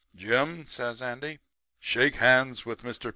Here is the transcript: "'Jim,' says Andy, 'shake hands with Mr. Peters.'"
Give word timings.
"'Jim,' 0.15 0.65
says 0.65 0.99
Andy, 0.99 1.37
'shake 1.79 2.15
hands 2.15 2.65
with 2.65 2.81
Mr. 2.81 2.93
Peters.'" 3.01 3.09